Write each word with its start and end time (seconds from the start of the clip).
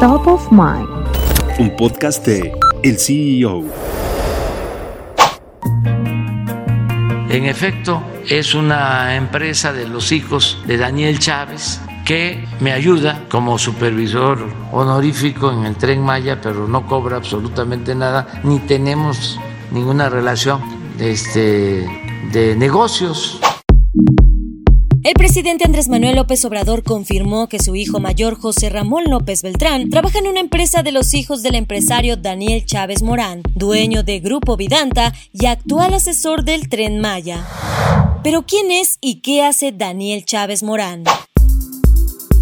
Top 0.00 0.26
of 0.26 0.52
Mind. 0.52 0.86
Un 1.58 1.74
podcast 1.74 2.26
de 2.26 2.52
El 2.82 2.98
CEO. 2.98 3.64
En 7.30 7.46
efecto, 7.46 8.02
es 8.28 8.54
una 8.54 9.16
empresa 9.16 9.72
de 9.72 9.88
los 9.88 10.12
hijos 10.12 10.58
de 10.66 10.76
Daniel 10.76 11.18
Chávez 11.18 11.80
que 12.04 12.44
me 12.60 12.72
ayuda 12.72 13.24
como 13.30 13.56
supervisor 13.56 14.38
honorífico 14.70 15.50
en 15.50 15.64
el 15.64 15.76
tren 15.76 16.02
Maya, 16.02 16.42
pero 16.42 16.68
no 16.68 16.86
cobra 16.86 17.16
absolutamente 17.16 17.94
nada, 17.94 18.26
ni 18.44 18.58
tenemos 18.58 19.40
ninguna 19.70 20.10
relación 20.10 20.60
este, 21.00 21.88
de 22.32 22.54
negocios. 22.54 23.40
El 25.06 25.14
presidente 25.14 25.64
Andrés 25.64 25.86
Manuel 25.88 26.16
López 26.16 26.44
Obrador 26.46 26.82
confirmó 26.82 27.48
que 27.48 27.60
su 27.60 27.76
hijo 27.76 28.00
mayor 28.00 28.34
José 28.34 28.70
Ramón 28.70 29.04
López 29.04 29.40
Beltrán 29.40 29.88
trabaja 29.88 30.18
en 30.18 30.26
una 30.26 30.40
empresa 30.40 30.82
de 30.82 30.90
los 30.90 31.14
hijos 31.14 31.44
del 31.44 31.54
empresario 31.54 32.16
Daniel 32.16 32.64
Chávez 32.64 33.04
Morán, 33.04 33.42
dueño 33.54 34.02
de 34.02 34.18
Grupo 34.18 34.56
Vidanta 34.56 35.14
y 35.32 35.46
actual 35.46 35.94
asesor 35.94 36.42
del 36.42 36.68
Tren 36.68 36.98
Maya. 36.98 37.46
Pero 38.24 38.46
¿quién 38.46 38.72
es 38.72 38.98
y 39.00 39.20
qué 39.20 39.44
hace 39.44 39.70
Daniel 39.70 40.24
Chávez 40.24 40.64
Morán? 40.64 41.04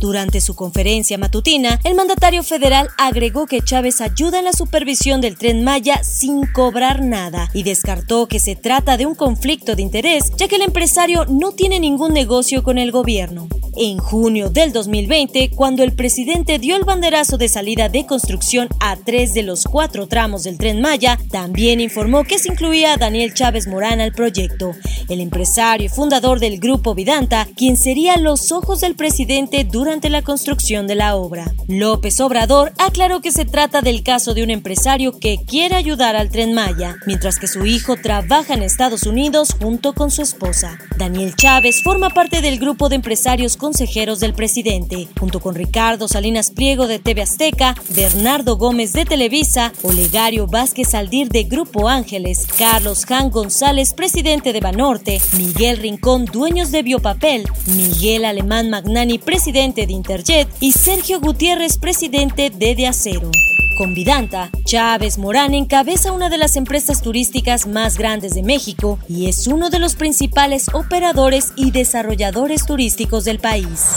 Durante 0.00 0.40
su 0.42 0.54
conferencia 0.54 1.16
matutina, 1.16 1.80
el 1.82 1.94
mandatario 1.94 2.42
federal 2.42 2.88
agregó 2.98 3.46
que 3.46 3.62
Chávez 3.62 4.00
ayuda 4.00 4.38
en 4.38 4.44
la 4.44 4.52
supervisión 4.52 5.20
del 5.20 5.38
tren 5.38 5.64
Maya 5.64 6.04
sin 6.04 6.46
cobrar 6.46 7.02
nada 7.02 7.48
y 7.54 7.62
descartó 7.62 8.26
que 8.26 8.38
se 8.38 8.56
trata 8.56 8.96
de 8.96 9.06
un 9.06 9.14
conflicto 9.14 9.74
de 9.74 9.82
interés, 9.82 10.32
ya 10.36 10.48
que 10.48 10.56
el 10.56 10.62
empresario 10.62 11.24
no 11.26 11.52
tiene 11.52 11.80
ningún 11.80 12.12
negocio 12.12 12.62
con 12.62 12.76
el 12.76 12.92
gobierno. 12.92 13.48
En 13.78 13.98
junio 13.98 14.48
del 14.48 14.72
2020, 14.72 15.50
cuando 15.50 15.82
el 15.82 15.92
presidente 15.92 16.58
dio 16.58 16.76
el 16.76 16.84
banderazo 16.84 17.36
de 17.36 17.50
salida 17.50 17.90
de 17.90 18.06
construcción 18.06 18.68
a 18.80 18.96
tres 18.96 19.34
de 19.34 19.42
los 19.42 19.64
cuatro 19.64 20.06
tramos 20.06 20.44
del 20.44 20.56
tren 20.56 20.80
Maya, 20.80 21.18
también 21.30 21.80
informó 21.80 22.24
que 22.24 22.38
se 22.38 22.48
incluía 22.48 22.94
a 22.94 22.96
Daniel 22.96 23.34
Chávez 23.34 23.66
Morán 23.66 24.00
al 24.00 24.12
proyecto, 24.12 24.72
el 25.10 25.20
empresario 25.20 25.86
y 25.86 25.88
fundador 25.90 26.40
del 26.40 26.58
grupo 26.58 26.94
Vidanta, 26.94 27.46
quien 27.54 27.76
sería 27.76 28.16
los 28.16 28.50
ojos 28.50 28.80
del 28.80 28.94
presidente 28.94 29.64
durante 29.64 30.08
la 30.08 30.22
construcción 30.22 30.86
de 30.86 30.94
la 30.94 31.14
obra. 31.14 31.52
López 31.68 32.18
Obrador 32.20 32.72
aclaró 32.78 33.20
que 33.20 33.30
se 33.30 33.44
trata 33.44 33.82
del 33.82 34.02
caso 34.02 34.32
de 34.32 34.42
un 34.42 34.48
empresario 34.48 35.18
que 35.18 35.36
quiere 35.46 35.74
ayudar 35.74 36.16
al 36.16 36.30
tren 36.30 36.54
Maya, 36.54 36.96
mientras 37.06 37.38
que 37.38 37.46
su 37.46 37.66
hijo 37.66 37.96
trabaja 37.96 38.54
en 38.54 38.62
Estados 38.62 39.02
Unidos 39.02 39.54
junto 39.60 39.92
con 39.92 40.10
su 40.10 40.22
esposa. 40.22 40.78
Daniel 40.96 41.36
Chávez 41.36 41.82
forma 41.82 42.08
parte 42.08 42.40
del 42.40 42.58
grupo 42.58 42.88
de 42.88 42.96
empresarios 42.96 43.58
consejeros 43.66 44.20
del 44.20 44.32
presidente, 44.32 45.08
junto 45.18 45.40
con 45.40 45.56
Ricardo 45.56 46.06
Salinas 46.06 46.52
Pliego 46.52 46.86
de 46.86 47.00
TV 47.00 47.22
Azteca, 47.22 47.74
Bernardo 47.96 48.56
Gómez 48.56 48.92
de 48.92 49.04
Televisa, 49.04 49.72
Olegario 49.82 50.46
Vázquez 50.46 50.94
Aldir 50.94 51.30
de 51.30 51.42
Grupo 51.42 51.88
Ángeles, 51.88 52.46
Carlos 52.56 53.04
Jan 53.04 53.28
González, 53.28 53.92
presidente 53.92 54.52
de 54.52 54.60
Banorte, 54.60 55.20
Miguel 55.36 55.78
Rincón, 55.78 56.26
dueños 56.26 56.70
de 56.70 56.84
Biopapel, 56.84 57.42
Miguel 57.66 58.24
Alemán 58.24 58.70
Magnani, 58.70 59.18
presidente 59.18 59.84
de 59.84 59.94
Interjet, 59.94 60.46
y 60.60 60.70
Sergio 60.70 61.18
Gutiérrez, 61.18 61.76
presidente 61.76 62.50
de 62.50 62.76
De 62.76 62.86
Acero. 62.86 63.32
Con 63.76 63.92
Vidanta, 63.92 64.50
Chávez 64.64 65.18
Morán 65.18 65.52
encabeza 65.52 66.10
una 66.10 66.30
de 66.30 66.38
las 66.38 66.56
empresas 66.56 67.02
turísticas 67.02 67.66
más 67.66 67.98
grandes 67.98 68.32
de 68.32 68.42
México 68.42 68.98
y 69.06 69.28
es 69.28 69.46
uno 69.46 69.68
de 69.68 69.78
los 69.78 69.96
principales 69.96 70.68
operadores 70.72 71.52
y 71.56 71.72
desarrolladores 71.72 72.64
turísticos 72.64 73.26
del 73.26 73.38
país. 73.38 73.96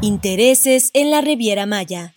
Intereses 0.00 0.90
en 0.92 1.12
la 1.12 1.20
Riviera 1.20 1.66
Maya 1.66 2.14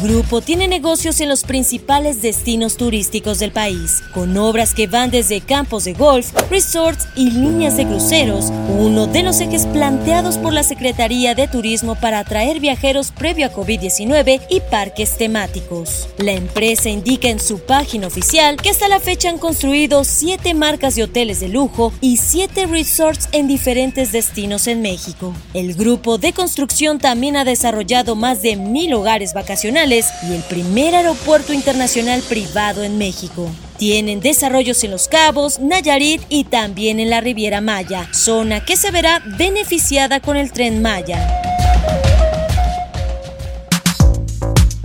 grupo 0.00 0.40
tiene 0.40 0.68
negocios 0.68 1.20
en 1.20 1.28
los 1.28 1.42
principales 1.42 2.22
destinos 2.22 2.76
turísticos 2.76 3.40
del 3.40 3.50
país, 3.50 4.02
con 4.12 4.36
obras 4.38 4.72
que 4.72 4.86
van 4.86 5.10
desde 5.10 5.40
campos 5.40 5.84
de 5.84 5.94
golf, 5.94 6.32
resorts 6.48 7.08
y 7.16 7.32
líneas 7.32 7.76
de 7.76 7.84
cruceros, 7.84 8.52
uno 8.78 9.08
de 9.08 9.24
los 9.24 9.40
ejes 9.40 9.66
planteados 9.66 10.38
por 10.38 10.52
la 10.52 10.62
Secretaría 10.62 11.34
de 11.34 11.48
Turismo 11.48 11.96
para 11.96 12.20
atraer 12.20 12.60
viajeros 12.60 13.10
previo 13.10 13.46
a 13.46 13.52
COVID-19 13.52 14.42
y 14.48 14.60
parques 14.70 15.18
temáticos. 15.18 16.08
La 16.18 16.32
empresa 16.32 16.88
indica 16.88 17.28
en 17.28 17.40
su 17.40 17.58
página 17.58 18.06
oficial 18.06 18.56
que 18.56 18.70
hasta 18.70 18.86
la 18.86 19.00
fecha 19.00 19.28
han 19.28 19.38
construido 19.38 20.04
siete 20.04 20.54
marcas 20.54 20.94
de 20.94 21.02
hoteles 21.02 21.40
de 21.40 21.48
lujo 21.48 21.92
y 22.00 22.18
siete 22.18 22.66
resorts 22.66 23.28
en 23.32 23.48
diferentes 23.48 24.12
destinos 24.12 24.68
en 24.68 24.82
México. 24.82 25.34
El 25.52 25.74
grupo 25.74 26.16
de 26.16 26.32
construcción 26.32 27.00
también 27.00 27.36
ha 27.36 27.44
desarrollado 27.44 28.14
más 28.14 28.40
de 28.40 28.54
mil 28.54 28.94
hogares 28.94 29.34
vacacionales 29.34 29.64
y 29.74 30.32
el 30.32 30.42
primer 30.48 30.94
aeropuerto 30.94 31.52
internacional 31.52 32.22
privado 32.22 32.84
en 32.84 32.96
México. 32.96 33.50
Tienen 33.76 34.20
desarrollos 34.20 34.84
en 34.84 34.92
Los 34.92 35.08
Cabos, 35.08 35.58
Nayarit 35.58 36.22
y 36.28 36.44
también 36.44 37.00
en 37.00 37.10
la 37.10 37.20
Riviera 37.20 37.60
Maya, 37.60 38.08
zona 38.12 38.64
que 38.64 38.76
se 38.76 38.92
verá 38.92 39.20
beneficiada 39.36 40.20
con 40.20 40.36
el 40.36 40.52
tren 40.52 40.80
Maya. 40.80 41.53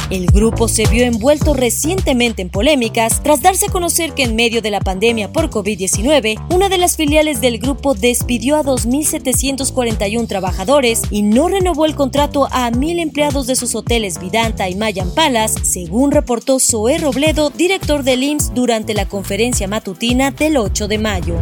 El 0.09 0.25
grupo 0.25 0.67
se 0.67 0.87
vio 0.87 1.05
envuelto 1.05 1.53
recientemente 1.53 2.41
en 2.41 2.49
polémicas 2.49 3.21
tras 3.21 3.43
darse 3.43 3.67
a 3.67 3.71
conocer 3.71 4.13
que 4.13 4.23
en 4.23 4.35
medio 4.35 4.59
de 4.59 4.71
la 4.71 4.79
pandemia 4.79 5.31
por 5.31 5.51
COVID-19, 5.51 6.47
una 6.49 6.67
de 6.67 6.79
las 6.79 6.97
filiales 6.97 7.41
del 7.41 7.59
grupo 7.59 7.93
despidió 7.93 8.55
a 8.55 8.63
2.741 8.63 10.27
trabajadores 10.27 11.03
y 11.11 11.21
no 11.21 11.47
renovó 11.47 11.85
el 11.85 11.93
contrato 11.93 12.47
a 12.51 12.71
mil 12.71 12.97
empleados 12.97 13.45
de 13.45 13.55
sus 13.55 13.75
hoteles 13.75 14.19
Vidanta 14.19 14.67
y 14.67 14.75
Mayan 14.75 15.13
Palace, 15.13 15.63
según 15.63 16.11
reportó 16.11 16.59
Zoé 16.59 16.97
Robledo, 16.97 17.51
director 17.51 18.01
del 18.01 18.23
IMSS, 18.23 18.55
durante 18.55 18.95
la 18.95 19.07
conferencia 19.07 19.67
matutina 19.67 20.31
del 20.31 20.57
8 20.57 20.87
de 20.87 20.97
mayo. 20.97 21.35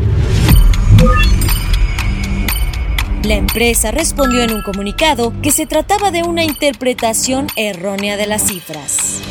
La 3.24 3.36
empresa 3.36 3.92
respondió 3.92 4.42
en 4.44 4.54
un 4.54 4.62
comunicado 4.62 5.34
que 5.42 5.52
se 5.52 5.66
trataba 5.66 6.12
de 6.12 6.24
una 6.24 6.44
interpretación 6.44 7.48
errónea 7.56 8.16
de 8.16 8.28
las 8.28 8.44
cifras. 8.44 9.22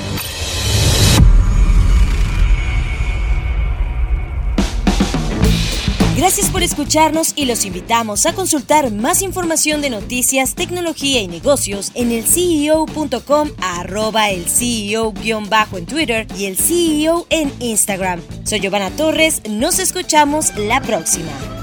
Gracias 6.16 6.48
por 6.48 6.62
escucharnos 6.62 7.34
y 7.36 7.44
los 7.44 7.66
invitamos 7.66 8.24
a 8.24 8.32
consultar 8.32 8.90
más 8.90 9.20
información 9.20 9.82
de 9.82 9.90
noticias, 9.90 10.54
tecnología 10.54 11.20
y 11.20 11.28
negocios 11.28 11.92
en 11.94 12.10
el 12.10 12.24
CEO.com, 12.24 13.50
arroba 13.60 14.30
el 14.30 14.46
CEO-bajo 14.46 15.76
en 15.76 15.84
Twitter 15.84 16.26
y 16.38 16.46
el 16.46 16.56
CEO 16.56 17.26
en 17.28 17.52
Instagram. 17.60 18.22
Soy 18.44 18.60
Giovanna 18.60 18.90
Torres, 18.90 19.42
nos 19.48 19.78
escuchamos 19.78 20.56
la 20.56 20.80
próxima. 20.80 21.55